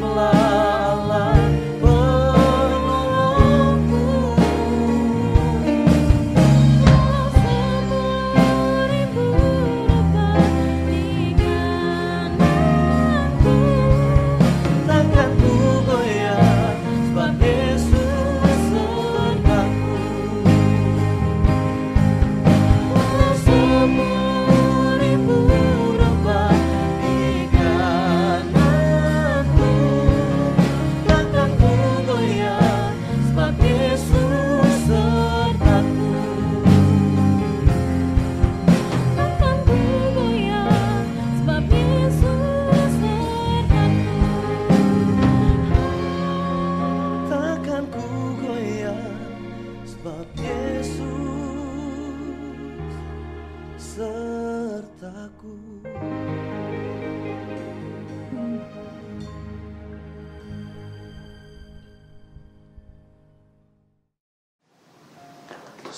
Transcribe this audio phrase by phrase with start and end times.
[0.00, 0.33] love.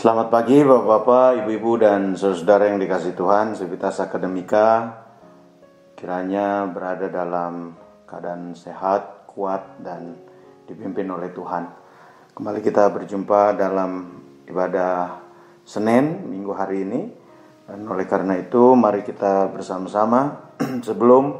[0.07, 5.03] Selamat pagi Bapak-Bapak, Ibu-Ibu dan saudara yang dikasih Tuhan Sivitas Akademika.
[5.99, 7.75] Kiranya berada dalam
[8.07, 10.15] keadaan sehat, kuat dan
[10.71, 11.67] dipimpin oleh Tuhan.
[12.39, 15.27] Kembali kita berjumpa dalam ibadah
[15.67, 17.11] Senin minggu hari ini.
[17.67, 20.55] Dan oleh karena itu mari kita bersama-sama.
[20.87, 21.35] Sebelum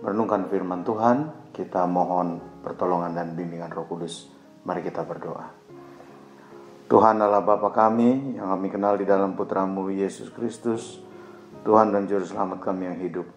[0.00, 4.32] merenungkan firman Tuhan Kita mohon pertolongan dan bimbingan roh kudus.
[4.64, 5.59] Mari kita berdoa
[6.90, 10.98] Tuhan Allah Bapa kami yang kami kenal di dalam putramu Yesus Kristus,
[11.62, 13.30] Tuhan dan Juru Selamat kami yang hidup.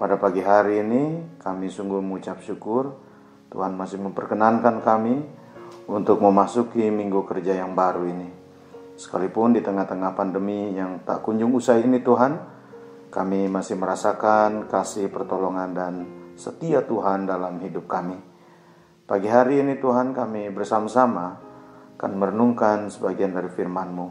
[0.00, 2.96] Pada pagi hari ini kami sungguh mengucap syukur
[3.52, 5.20] Tuhan masih memperkenankan kami
[5.92, 8.32] untuk memasuki minggu kerja yang baru ini.
[8.96, 12.32] Sekalipun di tengah-tengah pandemi yang tak kunjung usai ini Tuhan,
[13.12, 15.92] kami masih merasakan kasih pertolongan dan
[16.32, 18.16] setia Tuhan dalam hidup kami.
[19.04, 21.49] Pagi hari ini Tuhan kami bersama-sama
[22.00, 24.08] akan merenungkan sebagian dari firman-Mu.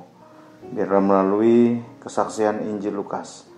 [0.78, 3.50] Biarlah melalui kesaksian Injil Lukas,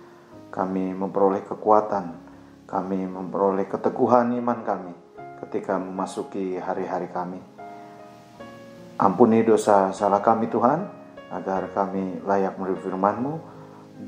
[0.48, 2.16] kami memperoleh kekuatan,
[2.64, 4.96] kami memperoleh keteguhan iman kami
[5.44, 7.44] ketika memasuki hari-hari kami.
[8.96, 10.80] Ampuni dosa salah kami Tuhan,
[11.28, 13.34] agar kami layak menerima firman-Mu,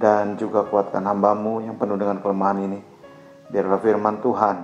[0.01, 2.81] dan juga kuatkan hamba-Mu yang penuh dengan kelemahan ini.
[3.53, 4.57] Biarlah firman Tuhan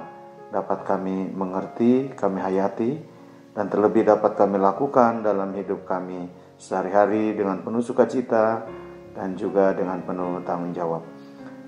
[0.57, 3.10] dapat kami mengerti, kami hayati,
[3.55, 6.31] dan terlebih dapat kami lakukan dalam hidup kami
[6.61, 8.69] sehari-hari dengan penuh sukacita
[9.17, 11.03] dan juga dengan penuh tanggung jawab.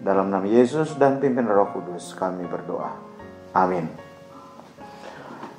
[0.02, 2.90] Dalam nama Yesus dan pimpin Roh Kudus kami berdoa.
[3.54, 3.86] Amin.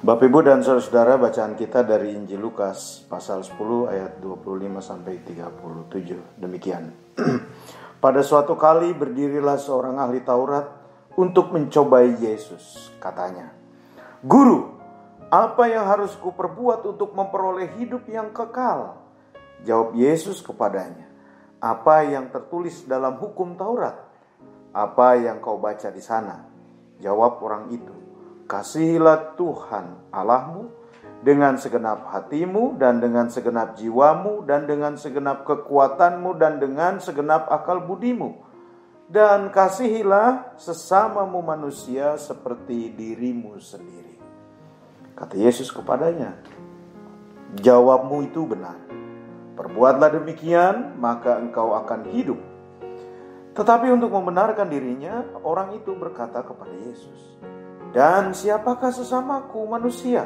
[0.03, 6.43] Bapak Ibu dan Saudara-saudara bacaan kita dari Injil Lukas pasal 10 ayat 25 sampai 37.
[6.43, 6.91] Demikian.
[8.03, 10.67] Pada suatu kali berdirilah seorang ahli Taurat
[11.15, 13.55] untuk mencobai Yesus, katanya.
[14.19, 14.72] Guru,
[15.33, 19.01] apa yang harus kuperbuat untuk memperoleh hidup yang kekal?
[19.65, 21.09] Jawab Yesus kepadanya,
[21.57, 23.97] apa yang tertulis dalam hukum Taurat?
[24.69, 26.45] Apa yang kau baca di sana?
[27.01, 27.95] Jawab orang itu,
[28.45, 30.69] kasihilah Tuhan Allahmu
[31.25, 37.81] dengan segenap hatimu dan dengan segenap jiwamu dan dengan segenap kekuatanmu dan dengan segenap akal
[37.81, 38.37] budimu.
[39.09, 44.22] Dan kasihilah sesamamu manusia seperti dirimu sendiri.
[45.13, 46.33] Kata Yesus kepadanya,
[47.61, 48.81] "Jawabmu itu benar.
[49.53, 52.41] Perbuatlah demikian, maka engkau akan hidup."
[53.53, 57.37] Tetapi untuk membenarkan dirinya, orang itu berkata kepada Yesus,
[57.93, 60.25] "Dan siapakah sesamaku manusia?"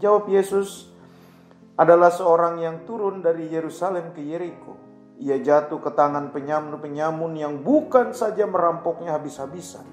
[0.00, 0.88] Jawab Yesus,
[1.76, 4.72] "Adalah seorang yang turun dari Yerusalem ke Yeriko.
[5.18, 9.84] Ia jatuh ke tangan penyamun-penyamun yang bukan saja merampoknya habis-habisan,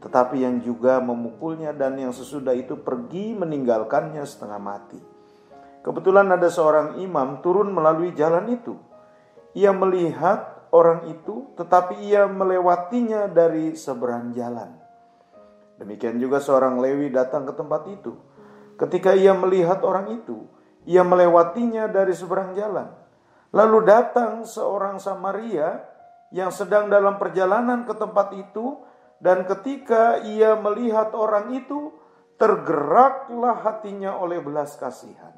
[0.00, 5.00] tetapi yang juga memukulnya dan yang sesudah itu pergi meninggalkannya setengah mati.
[5.80, 8.74] Kebetulan ada seorang imam turun melalui jalan itu.
[9.56, 14.76] Ia melihat orang itu, tetapi ia melewatinya dari seberang jalan.
[15.78, 18.16] Demikian juga seorang Lewi datang ke tempat itu.
[18.76, 20.44] Ketika ia melihat orang itu,
[20.84, 22.92] ia melewatinya dari seberang jalan.
[23.54, 25.80] Lalu datang seorang Samaria
[26.34, 28.85] yang sedang dalam perjalanan ke tempat itu
[29.16, 31.92] dan ketika ia melihat orang itu,
[32.36, 35.32] tergeraklah hatinya oleh belas kasihan.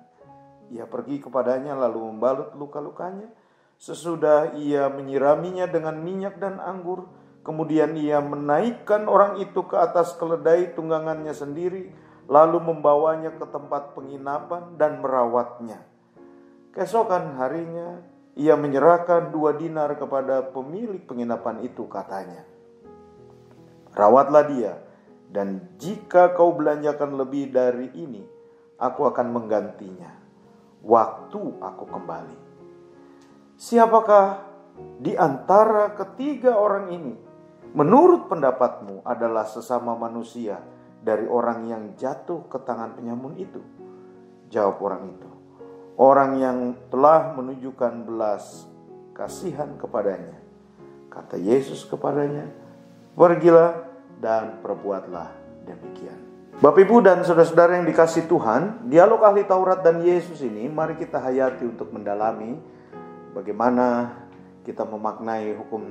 [0.75, 3.31] Ia pergi kepadanya lalu membalut luka-lukanya.
[3.79, 7.07] Sesudah ia menyiraminya dengan minyak dan anggur,
[7.47, 11.95] kemudian ia menaikkan orang itu ke atas keledai tunggangannya sendiri,
[12.27, 15.87] lalu membawanya ke tempat penginapan dan merawatnya.
[16.75, 18.03] Keesokan harinya,
[18.35, 22.58] ia menyerahkan dua dinar kepada pemilik penginapan itu, katanya
[23.97, 24.73] Rawatlah dia,
[25.29, 28.25] dan jika kau belanjakan lebih dari ini,
[28.81, 30.13] aku akan menggantinya.
[30.81, 32.39] Waktu aku kembali.
[33.59, 34.27] Siapakah
[35.03, 37.15] di antara ketiga orang ini,
[37.75, 40.63] menurut pendapatmu, adalah sesama manusia
[41.03, 43.59] dari orang yang jatuh ke tangan penyamun itu?
[44.49, 45.31] Jawab orang itu,
[45.99, 48.65] orang yang telah menunjukkan belas
[49.13, 50.39] kasihan kepadanya.
[51.11, 52.47] Kata Yesus kepadanya,
[53.19, 53.83] Pergilah
[54.23, 55.35] dan perbuatlah
[55.67, 56.15] demikian.
[56.63, 61.19] Bapak Ibu dan saudara-saudara yang dikasih Tuhan, dialog ahli Taurat dan Yesus ini mari kita
[61.19, 62.55] hayati untuk mendalami
[63.35, 64.15] bagaimana
[64.63, 65.83] kita memaknai hukum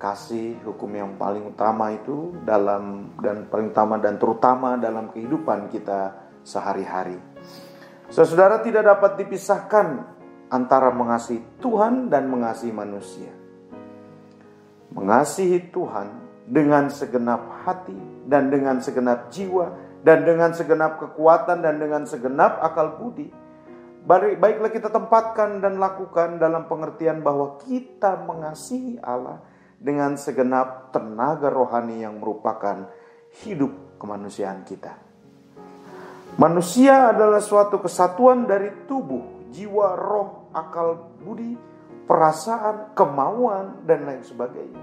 [0.00, 6.32] kasih, hukum yang paling utama itu dalam dan paling utama dan terutama dalam kehidupan kita
[6.40, 7.20] sehari-hari.
[8.08, 10.00] Saudara tidak dapat dipisahkan
[10.48, 13.35] antara mengasihi Tuhan dan mengasihi manusia
[14.96, 16.08] mengasihi Tuhan
[16.48, 22.96] dengan segenap hati dan dengan segenap jiwa dan dengan segenap kekuatan dan dengan segenap akal
[22.96, 23.28] budi
[24.06, 29.42] baiklah kita tempatkan dan lakukan dalam pengertian bahwa kita mengasihi Allah
[29.76, 32.86] dengan segenap tenaga rohani yang merupakan
[33.42, 34.94] hidup kemanusiaan kita.
[36.38, 41.56] Manusia adalah suatu kesatuan dari tubuh, jiwa, roh, akal, budi,
[42.06, 44.82] perasaan, kemauan, dan lain sebagainya.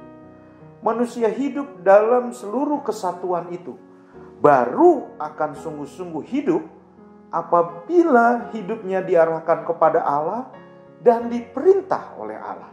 [0.83, 3.79] Manusia hidup dalam seluruh kesatuan itu,
[4.43, 6.63] baru akan sungguh-sungguh hidup
[7.31, 10.51] apabila hidupnya diarahkan kepada Allah
[10.99, 12.71] dan diperintah oleh Allah.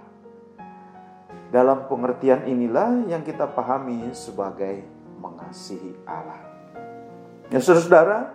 [1.51, 4.87] Dalam pengertian inilah yang kita pahami sebagai
[5.19, 6.39] mengasihi Allah.
[7.51, 8.31] Ya saudara-saudara,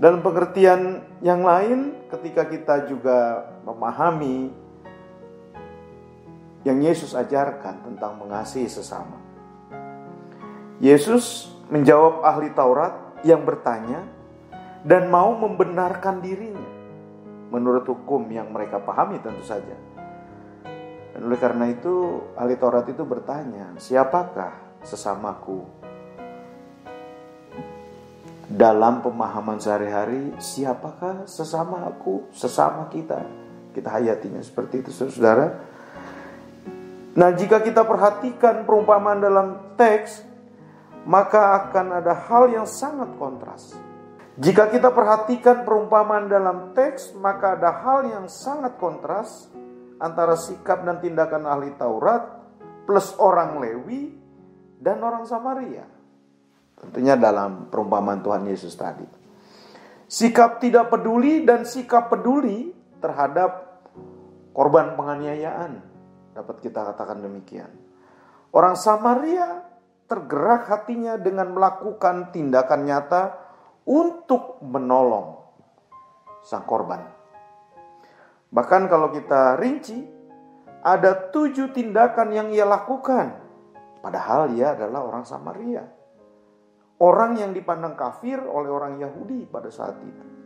[0.00, 4.48] dalam pengertian yang lain, ketika kita juga memahami
[6.66, 9.18] yang Yesus ajarkan tentang mengasihi sesama.
[10.78, 14.06] Yesus menjawab ahli Taurat yang bertanya
[14.86, 16.70] dan mau membenarkan dirinya
[17.50, 19.74] menurut hukum yang mereka pahami tentu saja.
[21.14, 25.78] Dan oleh karena itu ahli Taurat itu bertanya, siapakah sesamaku
[28.48, 33.20] dalam pemahaman sehari-hari siapakah sesama aku, sesama kita.
[33.76, 35.76] Kita hayatinya seperti itu saudara.
[37.18, 40.22] Nah jika kita perhatikan perumpamaan dalam teks,
[41.02, 43.74] maka akan ada hal yang sangat kontras.
[44.38, 49.50] Jika kita perhatikan perumpamaan dalam teks, maka ada hal yang sangat kontras
[49.98, 52.38] antara sikap dan tindakan ahli Taurat
[52.86, 54.14] plus orang Lewi
[54.78, 55.90] dan orang Samaria.
[56.78, 59.02] Tentunya dalam perumpamaan Tuhan Yesus tadi.
[60.06, 62.70] Sikap tidak peduli dan sikap peduli
[63.02, 63.82] terhadap
[64.54, 65.87] korban penganiayaan.
[66.38, 67.66] Dapat kita katakan demikian.
[68.54, 69.66] Orang Samaria
[70.06, 73.34] tergerak hatinya dengan melakukan tindakan nyata
[73.82, 75.34] untuk menolong
[76.46, 77.02] sang korban.
[78.54, 79.98] Bahkan kalau kita rinci,
[80.86, 83.34] ada tujuh tindakan yang ia lakukan.
[83.98, 85.82] Padahal ia adalah orang Samaria.
[87.02, 90.37] Orang yang dipandang kafir oleh orang Yahudi pada saat itu.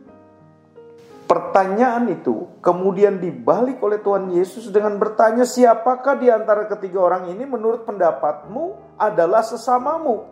[1.23, 7.47] Pertanyaan itu kemudian dibalik oleh Tuhan Yesus dengan bertanya, "Siapakah di antara ketiga orang ini
[7.47, 10.29] menurut pendapatmu adalah sesamamu?"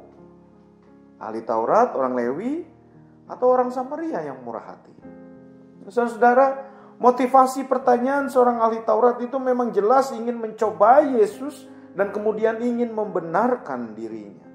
[1.22, 2.66] Ahli Taurat, orang Lewi,
[3.32, 4.92] atau orang Samaria yang murah hati.
[5.88, 6.68] Saudara,
[7.02, 11.66] motivasi pertanyaan seorang ahli Taurat itu memang jelas ingin mencoba Yesus
[11.98, 14.48] dan kemudian ingin membenarkan dirinya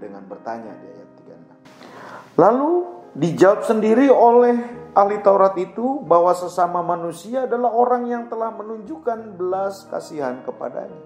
[0.00, 2.40] dengan bertanya di ayat 36.
[2.40, 2.72] Lalu
[3.12, 9.88] dijawab sendiri oleh ahli Taurat itu bahwa sesama manusia adalah orang yang telah menunjukkan belas
[9.88, 11.02] kasihan kepadanya.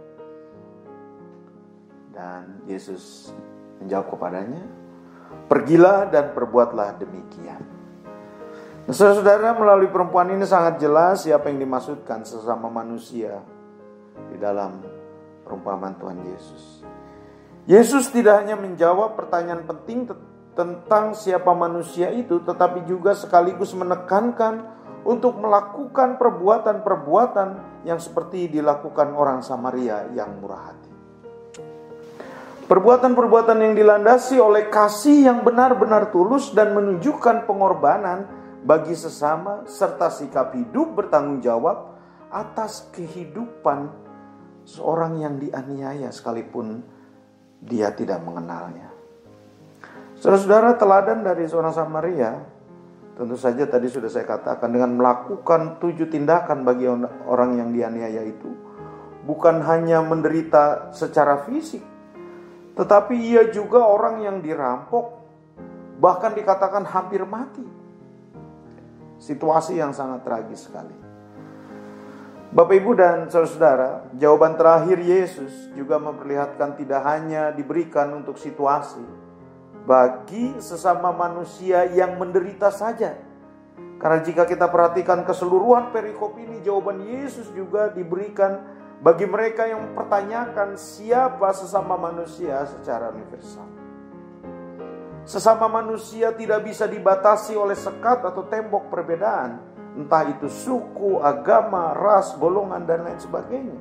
[2.10, 3.30] Dan Yesus
[3.78, 4.64] menjawab kepadanya,
[5.46, 7.62] "Pergilah dan perbuatlah demikian."
[8.86, 13.42] Nah, saudara-saudara, melalui perempuan ini sangat jelas siapa yang dimaksudkan sesama manusia
[14.30, 14.78] di dalam
[15.42, 16.86] perumpamaan Tuhan Yesus.
[17.66, 20.06] Yesus tidak hanya menjawab pertanyaan penting
[20.56, 24.64] tentang siapa manusia itu, tetapi juga sekaligus menekankan
[25.06, 27.48] untuk melakukan perbuatan-perbuatan
[27.86, 30.90] yang seperti dilakukan orang Samaria yang murah hati.
[32.66, 38.26] Perbuatan-perbuatan yang dilandasi oleh kasih yang benar-benar tulus dan menunjukkan pengorbanan
[38.66, 41.94] bagi sesama serta sikap hidup bertanggung jawab
[42.26, 43.86] atas kehidupan
[44.66, 46.82] seorang yang dianiaya sekalipun
[47.62, 48.85] dia tidak mengenalnya.
[50.26, 52.34] Saudara-saudara teladan dari seorang Samaria
[53.14, 56.90] tentu saja tadi sudah saya katakan dengan melakukan tujuh tindakan bagi
[57.30, 58.50] orang yang dianiaya itu
[59.22, 61.78] bukan hanya menderita secara fisik
[62.74, 65.14] tetapi ia juga orang yang dirampok
[66.02, 67.62] bahkan dikatakan hampir mati.
[69.22, 70.98] Situasi yang sangat tragis sekali.
[72.50, 79.15] Bapak Ibu dan saudara-saudara, jawaban terakhir Yesus juga memperlihatkan tidak hanya diberikan untuk situasi
[79.86, 83.14] bagi sesama manusia yang menderita saja.
[83.96, 88.60] Karena jika kita perhatikan keseluruhan perikop ini, jawaban Yesus juga diberikan
[89.00, 93.64] bagi mereka yang mempertanyakan siapa sesama manusia secara universal.
[95.26, 99.58] Sesama manusia tidak bisa dibatasi oleh sekat atau tembok perbedaan
[99.96, 103.80] entah itu suku, agama, ras, golongan, dan lain sebagainya.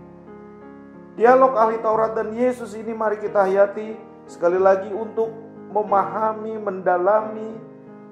[1.19, 3.95] Dialog ahli Taurat dan Yesus ini mari kita hayati
[4.27, 5.44] sekali lagi untuk
[5.75, 7.51] memahami, mendalami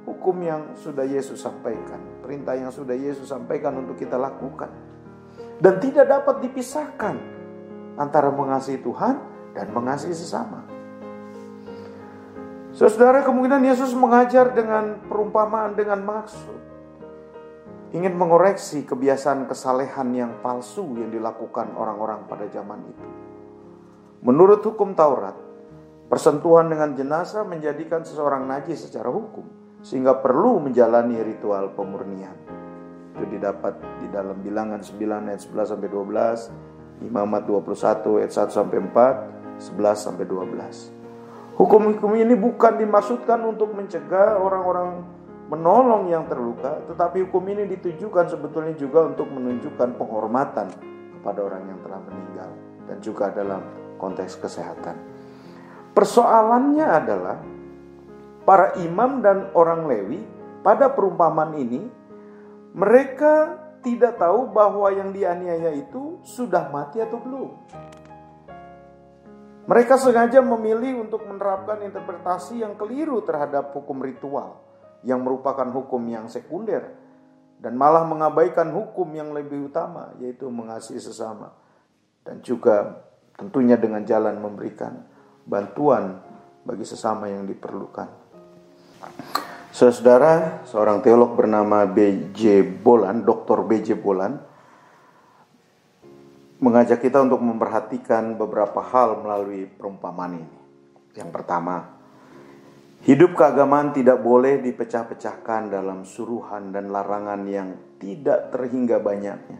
[0.03, 2.20] hukum yang sudah Yesus sampaikan.
[2.20, 4.67] Perintah yang sudah Yesus sampaikan untuk kita lakukan.
[5.63, 7.15] Dan tidak dapat dipisahkan
[7.96, 9.15] antara mengasihi Tuhan
[9.55, 10.67] dan mengasihi sesama.
[12.75, 16.74] Saudara, kemungkinan Yesus mengajar dengan perumpamaan dengan maksud
[17.93, 23.08] ingin mengoreksi kebiasaan kesalehan yang palsu yang dilakukan orang-orang pada zaman itu.
[24.25, 25.38] Menurut hukum Taurat,
[26.13, 29.50] persentuhan dengan jenazah menjadikan seseorang najis secara hukum,
[29.82, 32.38] sehingga perlu menjalani ritual pemurnian.
[33.17, 38.77] Itu didapat di dalam bilangan 9 ayat 11 sampai 12, Imamat 21 ayat 1 sampai
[38.93, 41.58] 4, 11 sampai 12.
[41.58, 45.01] Hukum-hukum ini bukan dimaksudkan untuk mencegah orang-orang
[45.50, 50.70] menolong yang terluka, tetapi hukum ini ditujukan sebetulnya juga untuk menunjukkan penghormatan
[51.17, 52.50] kepada orang yang telah meninggal
[52.86, 53.65] dan juga dalam
[53.98, 55.12] konteks kesehatan.
[55.93, 57.38] Persoalannya adalah
[58.43, 60.19] para imam dan orang Lewi
[60.65, 61.85] pada perumpamaan ini
[62.73, 67.50] mereka tidak tahu bahwa yang dianiaya itu sudah mati atau belum.
[69.63, 74.60] Mereka sengaja memilih untuk menerapkan interpretasi yang keliru terhadap hukum ritual
[75.06, 76.95] yang merupakan hukum yang sekunder
[77.60, 81.56] dan malah mengabaikan hukum yang lebih utama yaitu mengasihi sesama
[82.27, 83.03] dan juga
[83.39, 85.12] tentunya dengan jalan memberikan
[85.43, 86.19] bantuan
[86.63, 88.10] bagi sesama yang diperlukan.
[89.73, 92.62] Saudara, seorang teolog bernama B.J.
[92.82, 93.65] Bolan, Dr.
[93.65, 93.97] B.J.
[93.97, 94.38] Bolan,
[96.62, 100.58] mengajak kita untuk memperhatikan beberapa hal melalui perumpamaan ini.
[101.17, 102.03] Yang pertama,
[103.03, 109.60] Hidup keagamaan tidak boleh dipecah-pecahkan dalam suruhan dan larangan yang tidak terhingga banyaknya,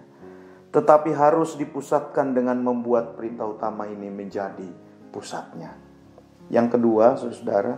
[0.72, 4.72] tetapi harus dipusatkan dengan membuat perintah utama ini menjadi
[5.14, 5.78] pusatnya.
[6.50, 7.78] Yang kedua, saudara,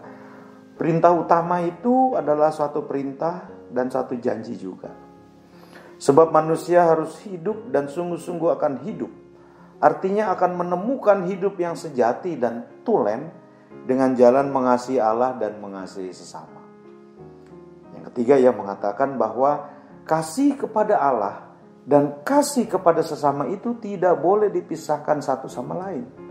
[0.79, 4.89] perintah utama itu adalah suatu perintah dan satu janji juga.
[5.99, 9.11] Sebab manusia harus hidup dan sungguh-sungguh akan hidup.
[9.79, 13.31] Artinya akan menemukan hidup yang sejati dan tulen
[13.85, 16.63] dengan jalan mengasihi Allah dan mengasihi sesama.
[17.93, 19.71] Yang ketiga ia mengatakan bahwa
[20.07, 21.45] kasih kepada Allah
[21.85, 26.24] dan kasih kepada sesama itu tidak boleh dipisahkan satu sama lain.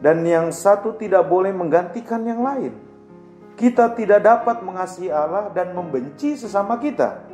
[0.00, 2.76] Dan yang satu tidak boleh menggantikan yang lain.
[3.56, 7.24] Kita tidak dapat mengasihi Allah dan membenci sesama kita.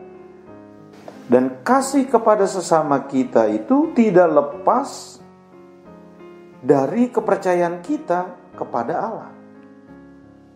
[1.27, 5.19] Dan kasih kepada sesama kita itu tidak lepas
[6.63, 9.31] dari kepercayaan kita kepada Allah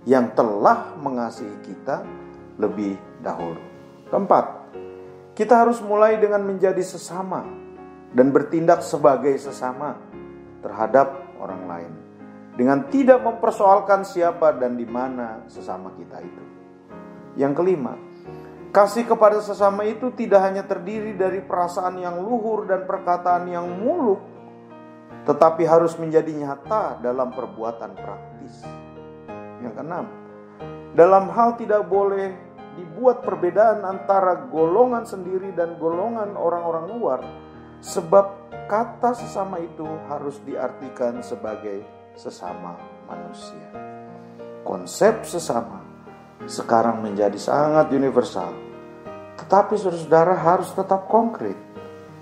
[0.07, 2.07] yang telah mengasihi kita
[2.63, 3.59] lebih dahulu.
[4.07, 4.71] Keempat,
[5.35, 7.43] kita harus mulai dengan menjadi sesama
[8.15, 9.99] dan bertindak sebagai sesama
[10.63, 11.93] terhadap orang lain
[12.57, 16.45] dengan tidak mempersoalkan siapa dan di mana sesama kita itu.
[17.37, 17.95] Yang kelima,
[18.73, 24.25] kasih kepada sesama itu tidak hanya terdiri dari perasaan yang luhur dan perkataan yang muluk,
[25.29, 28.65] tetapi harus menjadi nyata dalam perbuatan praktis.
[29.61, 30.07] Yang keenam,
[30.97, 32.33] dalam hal tidak boleh
[32.81, 37.21] dibuat perbedaan antara golongan sendiri dan golongan orang-orang luar,
[37.81, 41.85] sebab kata sesama itu harus diartikan sebagai
[42.17, 42.75] sesama
[43.07, 43.71] manusia.
[44.67, 45.85] Konsep sesama
[46.51, 48.51] sekarang menjadi sangat universal,
[49.39, 51.55] tetapi saudara harus tetap konkret.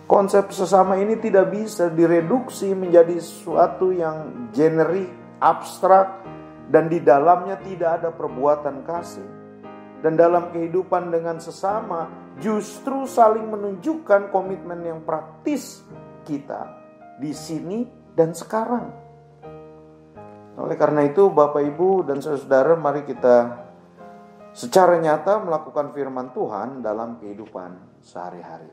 [0.05, 5.09] Konsep sesama ini tidak bisa direduksi menjadi sesuatu yang generik,
[5.41, 6.21] abstrak,
[6.69, 9.25] dan di dalamnya tidak ada perbuatan kasih.
[10.05, 15.83] Dan dalam kehidupan dengan sesama justru saling menunjukkan komitmen yang praktis
[16.27, 16.81] kita
[17.21, 18.91] di sini dan sekarang.
[20.55, 23.67] Oleh karena itu Bapak Ibu dan saudara mari kita
[24.55, 28.71] secara nyata melakukan firman Tuhan dalam kehidupan sehari-hari.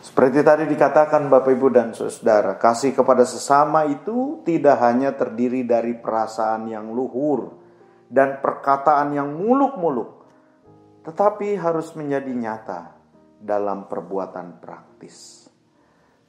[0.00, 5.92] Seperti tadi dikatakan Bapak Ibu dan Saudara, kasih kepada sesama itu tidak hanya terdiri dari
[5.92, 7.52] perasaan yang luhur
[8.08, 10.19] dan perkataan yang muluk-muluk,
[11.04, 12.80] tetapi harus menjadi nyata
[13.40, 15.48] dalam perbuatan praktis.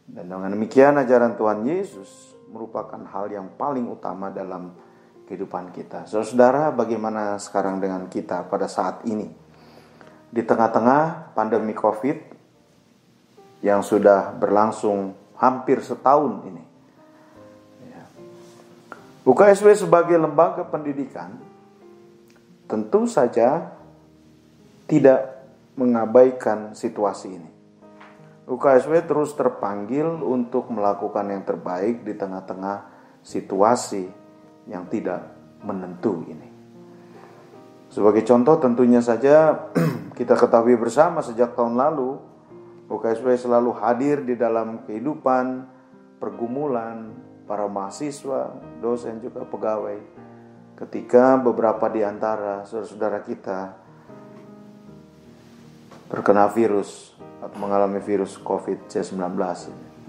[0.07, 4.75] Dan dengan demikian ajaran Tuhan Yesus merupakan hal yang paling utama dalam
[5.27, 6.03] kehidupan kita.
[6.07, 9.27] Saudara, bagaimana sekarang dengan kita pada saat ini?
[10.31, 12.31] Di tengah-tengah pandemi Covid,
[13.61, 16.63] yang sudah berlangsung hampir setahun ini.
[17.85, 18.03] Ya.
[19.25, 21.37] UKSW sebagai lembaga pendidikan
[22.65, 23.69] tentu saja
[24.85, 27.51] tidak mengabaikan situasi ini.
[28.49, 32.89] UKSW terus terpanggil untuk melakukan yang terbaik di tengah-tengah
[33.23, 34.09] situasi
[34.67, 35.23] yang tidak
[35.63, 36.49] menentu ini.
[37.87, 39.67] Sebagai contoh tentunya saja
[40.19, 42.31] kita ketahui bersama sejak tahun lalu
[42.91, 45.63] UKSW selalu hadir di dalam kehidupan,
[46.19, 47.15] pergumulan
[47.47, 48.51] para mahasiswa,
[48.83, 49.99] dosen juga pegawai.
[50.75, 53.59] Ketika beberapa di antara saudara-saudara kita
[56.11, 59.17] terkena virus atau mengalami virus COVID-19.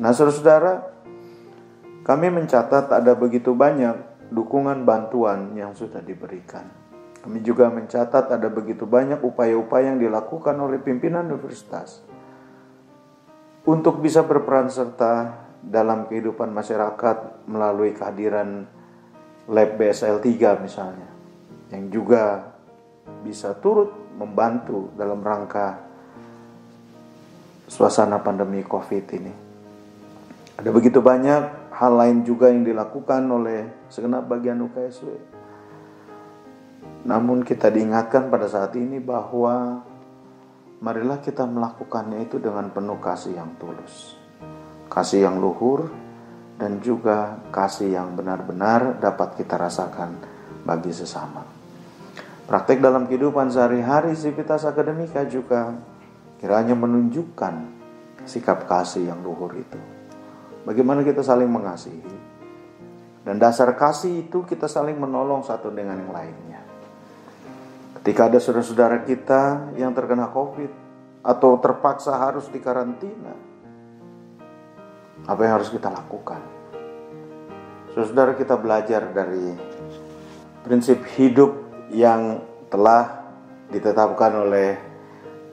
[0.03, 0.83] Nah, saudara-saudara,
[2.03, 3.95] kami mencatat ada begitu banyak
[4.35, 6.67] dukungan bantuan yang sudah diberikan.
[7.23, 12.03] Kami juga mencatat ada begitu banyak upaya-upaya yang dilakukan oleh pimpinan universitas
[13.63, 18.67] untuk bisa berperan serta dalam kehidupan masyarakat melalui kehadiran
[19.47, 21.09] lab BSL 3 misalnya
[21.71, 22.51] yang juga
[23.23, 25.92] bisa turut membantu dalam rangka
[27.73, 29.33] suasana pandemi Covid ini.
[30.61, 35.09] Ada begitu banyak hal lain juga yang dilakukan oleh segenap bagian UKSW.
[37.09, 39.81] Namun kita diingatkan pada saat ini bahwa
[40.85, 44.21] marilah kita melakukannya itu dengan penuh kasih yang tulus.
[44.93, 45.89] Kasih yang luhur
[46.61, 50.21] dan juga kasih yang benar-benar dapat kita rasakan
[50.63, 51.43] bagi sesama.
[52.45, 55.73] Praktek dalam kehidupan sehari-hari Sivitas Akademika juga
[56.43, 57.55] kiranya menunjukkan
[58.27, 59.79] sikap kasih yang luhur itu.
[60.67, 62.35] Bagaimana kita saling mengasihi.
[63.23, 66.59] Dan dasar kasih itu kita saling menolong satu dengan yang lainnya.
[68.03, 70.71] Ketika ada saudara-saudara kita yang terkena COVID
[71.23, 73.31] atau terpaksa harus dikarantina,
[75.23, 76.43] apa yang harus kita lakukan?
[77.95, 79.55] Saudara kita belajar dari
[80.67, 81.55] prinsip hidup
[81.95, 83.23] yang telah
[83.71, 84.92] ditetapkan oleh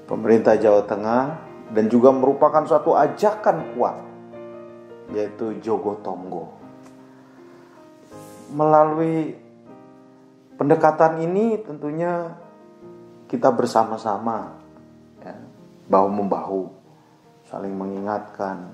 [0.09, 1.23] pemerintah Jawa Tengah
[1.69, 3.97] dan juga merupakan suatu ajakan kuat
[5.13, 6.49] yaitu Jogo Tonggo.
[8.49, 9.37] Melalui
[10.59, 12.35] Pendekatan ini tentunya
[13.31, 14.59] kita bersama-sama
[15.23, 15.31] ya,
[15.87, 16.67] bahu membahu,
[17.47, 18.67] saling mengingatkan,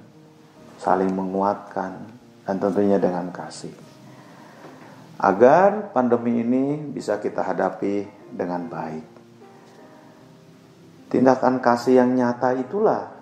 [0.82, 2.10] saling menguatkan,
[2.42, 3.70] dan tentunya dengan kasih.
[5.22, 9.15] Agar pandemi ini bisa kita hadapi dengan baik.
[11.06, 13.16] Tindakan kasih yang nyata itulah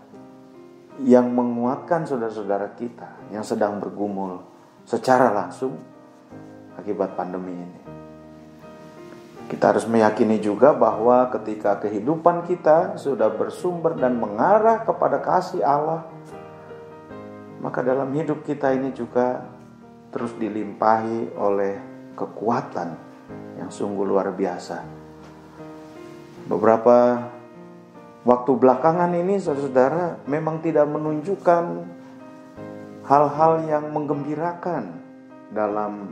[1.03, 4.45] yang menguatkan saudara-saudara kita yang sedang bergumul
[4.85, 5.75] secara langsung
[6.77, 7.81] akibat pandemi ini.
[9.49, 16.07] Kita harus meyakini juga bahwa ketika kehidupan kita sudah bersumber dan mengarah kepada kasih Allah,
[17.59, 19.45] maka dalam hidup kita ini juga
[20.09, 21.73] terus dilimpahi oleh
[22.15, 22.89] kekuatan
[23.59, 24.81] yang sungguh luar biasa.
[26.49, 27.23] Beberapa
[28.23, 31.63] waktu belakangan ini saudara memang tidak menunjukkan
[33.03, 35.03] hal-hal yang menggembirakan
[35.51, 36.11] dalam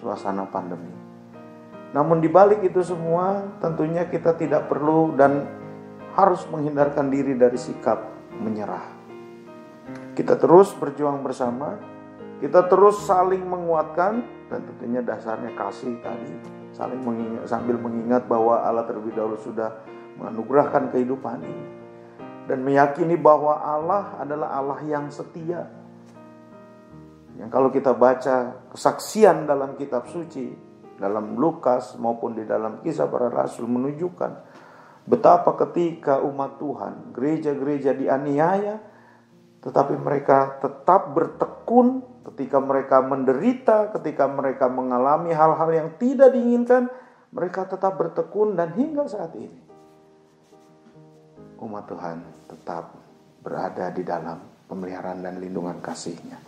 [0.00, 0.90] suasana pandemi.
[1.92, 5.44] Namun di balik itu semua tentunya kita tidak perlu dan
[6.16, 8.00] harus menghindarkan diri dari sikap
[8.40, 8.84] menyerah.
[10.16, 11.76] Kita terus berjuang bersama,
[12.40, 16.32] kita terus saling menguatkan dan tentunya dasarnya kasih tadi,
[16.72, 19.72] saling mengingat sambil mengingat bahwa Allah terlebih dahulu sudah
[20.22, 21.66] menganugerahkan kehidupan ini
[22.46, 25.66] dan meyakini bahwa Allah adalah Allah yang setia.
[27.38, 30.46] Yang kalau kita baca kesaksian dalam kitab suci,
[30.94, 34.32] dalam Lukas maupun di dalam kisah para rasul menunjukkan
[35.08, 38.78] betapa ketika umat Tuhan, gereja-gereja dianiaya,
[39.58, 46.86] tetapi mereka tetap bertekun ketika mereka menderita, ketika mereka mengalami hal-hal yang tidak diinginkan,
[47.34, 49.71] mereka tetap bertekun dan hingga saat ini
[51.62, 52.18] umat Tuhan
[52.50, 52.92] tetap
[53.42, 56.38] berada di dalam pemeliharaan dan lindungan kasihnya.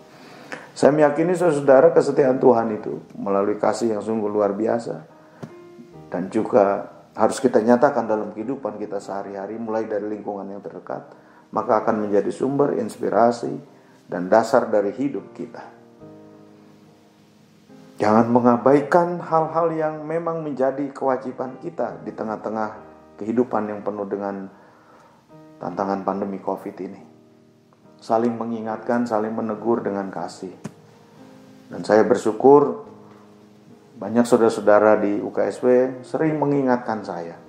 [0.75, 5.07] Saya meyakini saudara kesetiaan Tuhan itu melalui kasih yang sungguh luar biasa
[6.11, 11.15] dan juga harus kita nyatakan dalam kehidupan kita sehari-hari mulai dari lingkungan yang terdekat
[11.55, 13.55] maka akan menjadi sumber inspirasi
[14.11, 15.63] dan dasar dari hidup kita.
[17.95, 22.75] Jangan mengabaikan hal-hal yang memang menjadi kewajiban kita di tengah-tengah
[23.23, 24.51] kehidupan yang penuh dengan
[25.59, 27.15] tantangan pandemi Covid ini
[28.05, 30.53] saling mengingatkan, saling menegur dengan kasih.
[31.73, 32.85] Dan saya bersyukur
[33.97, 37.41] banyak saudara-saudara di UKSW sering mengingatkan saya,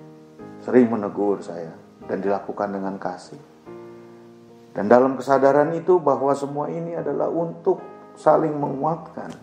[0.64, 1.76] sering menegur saya,
[2.08, 3.36] dan dilakukan dengan kasih.
[4.72, 7.84] Dan dalam kesadaran itu bahwa semua ini adalah untuk
[8.16, 9.36] saling menguatkan,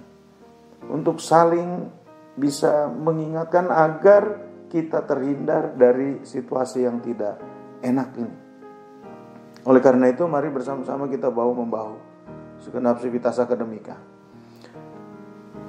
[0.89, 1.93] untuk saling
[2.33, 7.37] bisa mengingatkan agar kita terhindar dari situasi yang tidak
[7.85, 8.42] enak ini.
[9.63, 11.95] Oleh karena itu mari bersama-sama kita bahu membahu
[12.59, 13.95] segenap sivitas akademika.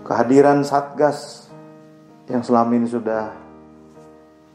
[0.02, 1.48] Kehadiran Satgas
[2.26, 3.30] yang selama ini sudah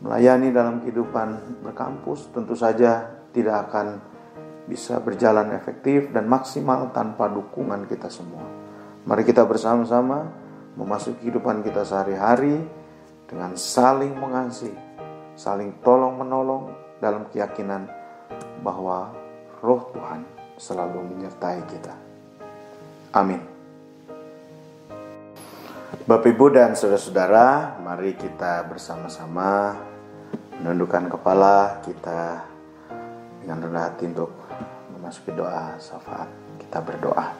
[0.03, 3.99] melayani dalam kehidupan berkampus tentu saja tidak akan
[4.69, 8.45] bisa berjalan efektif dan maksimal tanpa dukungan kita semua.
[9.07, 10.29] Mari kita bersama-sama
[10.77, 12.61] memasuki kehidupan kita sehari-hari
[13.25, 14.77] dengan saling mengasihi,
[15.33, 16.69] saling tolong menolong
[17.01, 17.89] dalam keyakinan
[18.61, 19.18] bahwa
[19.59, 20.23] roh Tuhan
[20.59, 21.95] selalu menyertai kita.
[23.15, 23.41] Amin.
[26.05, 29.77] Bapak Ibu dan saudara-saudara, mari kita bersama-sama
[30.61, 32.45] menundukkan kepala kita
[33.41, 34.33] dengan rendah hati untuk
[34.93, 36.29] memasuki doa syafaat.
[36.61, 37.33] Kita berdoa.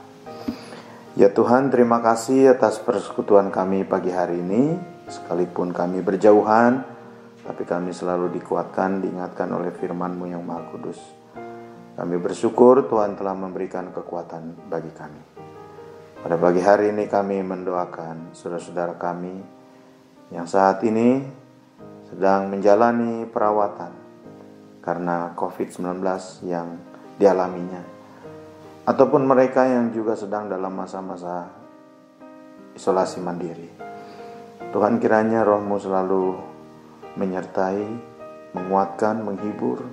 [1.14, 4.78] Ya Tuhan, terima kasih atas persekutuan kami pagi hari ini.
[5.10, 6.86] Sekalipun kami berjauhan,
[7.46, 11.19] tapi kami selalu dikuatkan, diingatkan oleh firman-Mu yang Maha Kudus.
[12.00, 15.20] Kami bersyukur Tuhan telah memberikan kekuatan bagi kami.
[16.24, 19.36] Pada pagi hari ini kami mendoakan saudara-saudara kami
[20.32, 21.20] yang saat ini
[22.08, 23.92] sedang menjalani perawatan
[24.80, 26.00] karena COVID-19
[26.48, 26.80] yang
[27.20, 27.84] dialaminya.
[28.88, 31.52] Ataupun mereka yang juga sedang dalam masa-masa
[32.80, 33.76] isolasi mandiri.
[34.72, 36.32] Tuhan kiranya rohmu selalu
[37.20, 37.84] menyertai,
[38.56, 39.84] menguatkan, menghibur,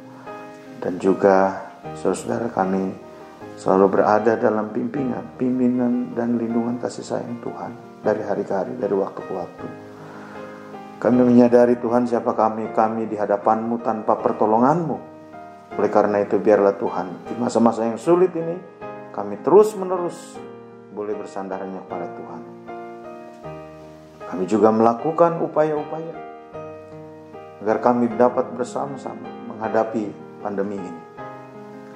[0.79, 2.91] dan juga saudara-saudara kami
[3.57, 8.95] selalu berada dalam pimpinan, pimpinan dan lindungan kasih sayang Tuhan dari hari ke hari, dari
[8.95, 9.67] waktu ke waktu.
[10.97, 14.97] Kami menyadari Tuhan siapa kami, kami di hadapanmu tanpa pertolonganmu.
[15.77, 18.57] Oleh karena itu biarlah Tuhan di masa-masa yang sulit ini
[19.13, 20.41] kami terus menerus
[20.97, 22.43] boleh bersandar hanya kepada Tuhan.
[24.27, 26.17] Kami juga melakukan upaya-upaya
[27.61, 31.06] agar kami dapat bersama-sama menghadapi pandemi ini.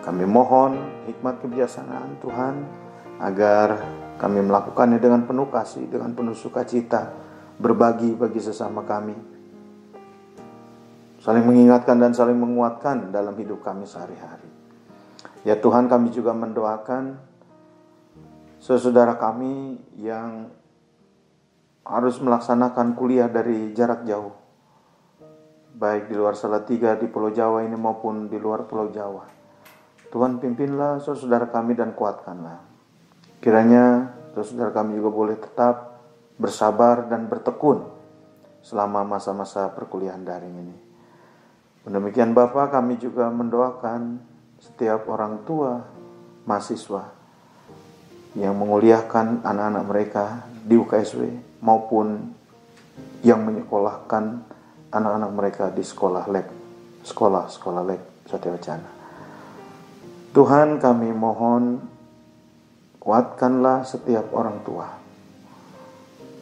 [0.01, 2.55] Kami mohon hikmat kebijaksanaan Tuhan
[3.21, 3.85] agar
[4.17, 7.13] kami melakukannya dengan penuh kasih, dengan penuh sukacita,
[7.61, 9.17] berbagi bagi sesama kami.
[11.21, 14.49] Saling mengingatkan dan saling menguatkan dalam hidup kami sehari-hari.
[15.45, 17.21] Ya Tuhan kami juga mendoakan
[18.61, 20.49] saudara kami yang
[21.85, 24.33] harus melaksanakan kuliah dari jarak jauh.
[25.77, 29.40] Baik di luar Salatiga, di Pulau Jawa ini maupun di luar Pulau Jawa.
[30.11, 32.59] Tuhan pimpinlah saudara kami dan kuatkanlah.
[33.39, 36.03] Kiranya saudara kami juga boleh tetap
[36.35, 37.87] bersabar dan bertekun
[38.61, 40.77] selama masa-masa perkuliahan daring ini.
[41.87, 44.21] Demikian Bapak kami juga mendoakan
[44.61, 45.81] setiap orang tua
[46.45, 47.09] mahasiswa
[48.37, 50.25] yang menguliahkan anak-anak mereka
[50.61, 51.23] di UKSW
[51.65, 52.37] maupun
[53.25, 54.45] yang menyekolahkan
[54.93, 56.47] anak-anak mereka di sekolah lab,
[57.03, 59.00] sekolah sekolah lab Satya Wacana.
[60.31, 61.83] Tuhan kami mohon
[63.03, 64.87] kuatkanlah setiap orang tua.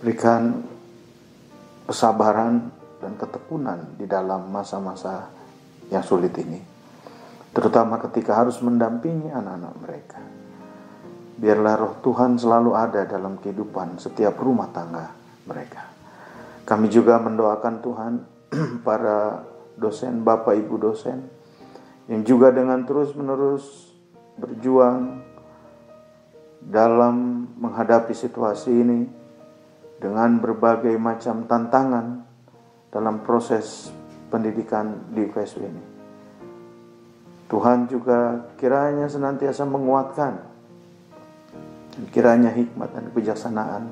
[0.04, 0.60] Berikan
[1.88, 2.68] kesabaran
[3.00, 5.32] dan ketekunan di dalam masa-masa
[5.88, 6.60] yang sulit ini.
[7.56, 10.20] Terutama ketika harus mendampingi anak-anak mereka.
[11.38, 15.16] Biarlah roh Tuhan selalu ada dalam kehidupan setiap rumah tangga
[15.48, 15.88] mereka.
[16.68, 18.12] Kami juga mendoakan Tuhan
[18.86, 19.48] para
[19.80, 21.37] dosen, Bapak Ibu dosen,
[22.08, 23.92] yang juga dengan terus-menerus
[24.40, 25.20] berjuang
[26.64, 29.00] dalam menghadapi situasi ini
[30.00, 32.24] dengan berbagai macam tantangan
[32.88, 33.92] dalam proses
[34.32, 35.84] pendidikan di UKSW ini.
[37.48, 40.48] Tuhan juga kiranya senantiasa menguatkan
[42.12, 43.82] kiranya hikmat dan kebijaksanaan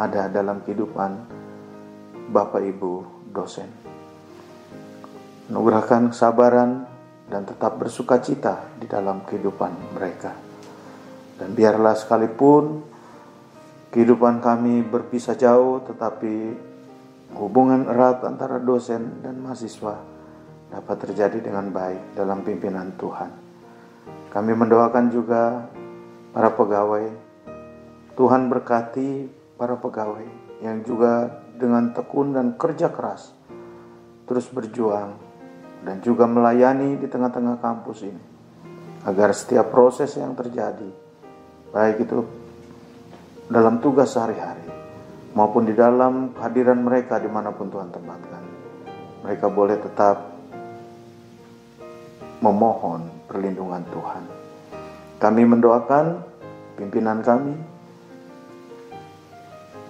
[0.00, 1.20] ada dalam kehidupan
[2.32, 2.92] Bapak Ibu
[3.28, 3.68] dosen.
[5.52, 6.91] Anugerahkan kesabaran
[7.32, 10.36] dan tetap bersuka cita di dalam kehidupan mereka.
[11.40, 12.84] Dan biarlah sekalipun
[13.88, 16.52] kehidupan kami berpisah jauh, tetapi
[17.40, 19.96] hubungan erat antara dosen dan mahasiswa
[20.68, 23.32] dapat terjadi dengan baik dalam pimpinan Tuhan.
[24.28, 25.64] Kami mendoakan juga
[26.36, 27.08] para pegawai.
[28.12, 30.28] Tuhan berkati para pegawai
[30.60, 33.32] yang juga dengan tekun dan kerja keras
[34.28, 35.31] terus berjuang
[35.82, 38.24] dan juga melayani di tengah-tengah kampus ini
[39.02, 40.86] agar setiap proses yang terjadi
[41.74, 42.22] baik itu
[43.50, 44.64] dalam tugas sehari-hari
[45.34, 48.42] maupun di dalam kehadiran mereka di mana pun Tuhan tempatkan
[49.26, 50.32] mereka boleh tetap
[52.42, 54.22] memohon perlindungan Tuhan.
[55.22, 56.06] Kami mendoakan
[56.74, 57.54] pimpinan kami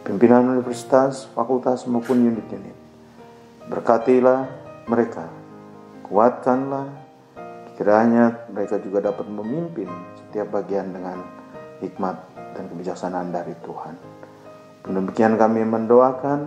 [0.05, 2.77] pimpinan universitas, fakultas maupun unit-unit.
[3.73, 4.45] Berkatilah
[4.85, 5.42] mereka
[6.07, 6.89] kuatkanlah.
[7.75, 9.89] Kiranya mereka juga dapat memimpin
[10.21, 11.19] setiap bagian dengan
[11.81, 12.17] hikmat
[12.55, 13.95] dan kebijaksanaan dari Tuhan.
[14.87, 16.41] Demikian kami mendoakan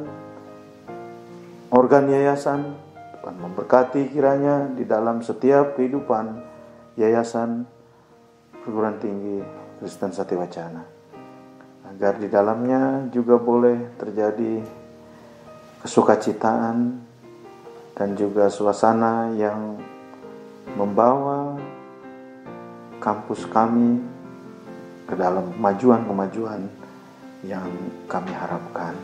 [1.74, 2.78] organ yayasan.
[3.26, 6.46] Tuhan memberkati kiranya di dalam setiap kehidupan
[6.94, 7.66] yayasan
[8.62, 9.42] perguruan tinggi
[9.82, 10.86] Kristen Sati Wacana.
[11.90, 14.62] Agar di dalamnya juga boleh terjadi
[15.86, 17.05] kesukacitaan
[17.96, 19.80] dan juga suasana yang
[20.76, 21.56] membawa
[23.00, 24.04] kampus kami
[25.08, 26.68] ke dalam kemajuan-kemajuan
[27.48, 27.70] yang
[28.12, 28.98] kami harapkan.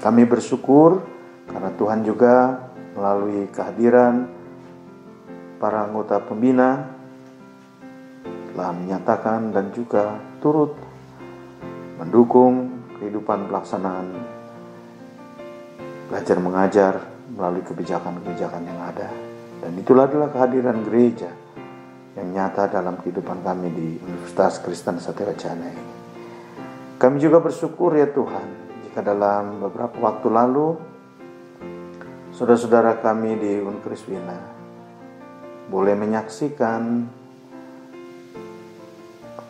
[0.00, 1.04] Kami bersyukur
[1.52, 2.64] karena Tuhan juga
[2.96, 4.24] melalui kehadiran
[5.60, 6.88] para anggota pembina
[8.54, 10.72] telah menyatakan dan juga turut
[12.00, 14.08] mendukung kehidupan pelaksanaan
[16.08, 16.94] belajar mengajar
[17.34, 19.08] melalui kebijakan-kebijakan yang ada.
[19.60, 21.30] Dan itulah adalah kehadiran gereja
[22.18, 25.84] yang nyata dalam kehidupan kami di Universitas Kristen Satya ini.
[27.00, 28.46] Kami juga bersyukur ya Tuhan
[28.84, 30.76] jika dalam beberapa waktu lalu
[32.34, 34.36] saudara-saudara kami di Unkriswina
[35.70, 37.06] boleh menyaksikan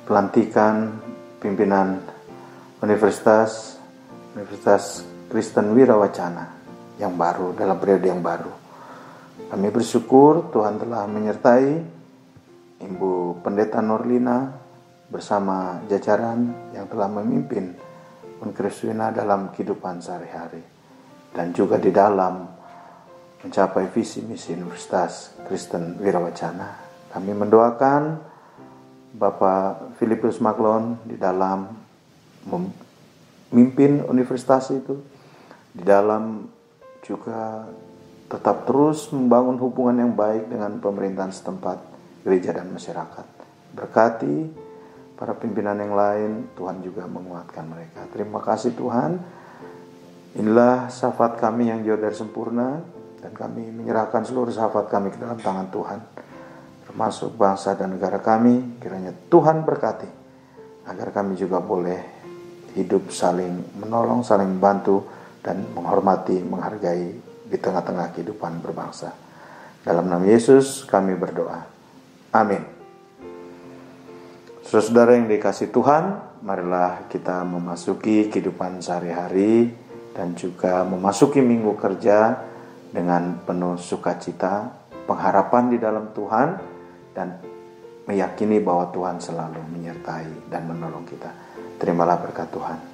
[0.05, 0.95] pelantikan
[1.41, 1.99] pimpinan
[2.85, 3.81] Universitas
[4.37, 6.60] Universitas Kristen Wirawacana
[7.01, 8.53] yang baru dalam periode yang baru.
[9.49, 11.69] Kami bersyukur Tuhan telah menyertai
[12.85, 14.53] Ibu Pendeta Norlina
[15.09, 17.73] bersama jajaran yang telah memimpin
[18.41, 20.63] Unkriswina dalam kehidupan sehari-hari
[21.35, 22.47] dan juga di dalam
[23.41, 26.89] mencapai visi misi Universitas Kristen Wirawacana.
[27.11, 28.03] Kami mendoakan
[29.11, 31.67] Bapak Filipus Maklon di dalam
[32.47, 34.95] memimpin universitas itu,
[35.75, 36.47] di dalam
[37.11, 37.67] juga
[38.31, 41.79] tetap terus membangun hubungan yang baik dengan pemerintahan setempat,
[42.23, 43.27] gereja dan masyarakat.
[43.75, 44.37] Berkati
[45.19, 48.07] para pimpinan yang lain, Tuhan juga menguatkan mereka.
[48.15, 49.19] Terima kasih Tuhan.
[50.39, 52.79] Inilah syafaat kami yang jauh dari sempurna
[53.21, 56.01] dan kami menyerahkan seluruh sahabat kami ke dalam tangan Tuhan
[56.91, 60.11] termasuk bangsa dan negara kami kiranya Tuhan berkati
[60.91, 62.01] agar kami juga boleh
[62.75, 65.07] hidup saling menolong saling membantu
[65.41, 67.17] dan menghormati menghargai
[67.51, 69.13] di tengah-tengah kehidupan berbangsa
[69.83, 71.65] dalam nama Yesus kami berdoa
[72.37, 72.81] amin
[74.71, 79.75] Saudara yang dikasih Tuhan, marilah kita memasuki kehidupan sehari-hari
[80.15, 82.39] dan juga memasuki minggu kerja
[82.95, 84.71] dengan penuh sukacita,
[85.11, 86.49] pengharapan di dalam Tuhan,
[87.11, 87.43] dan
[88.07, 91.35] meyakini bahwa Tuhan selalu menyertai dan menolong kita.
[91.75, 92.90] Terimalah berkat Tuhan.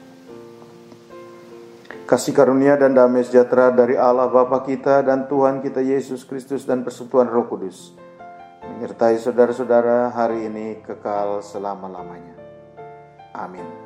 [2.07, 6.83] Kasih karunia dan damai sejahtera dari Allah Bapa kita dan Tuhan kita Yesus Kristus dan
[6.83, 7.95] persekutuan Roh Kudus
[8.67, 12.35] menyertai saudara-saudara hari ini kekal selama-lamanya.
[13.33, 13.86] Amin.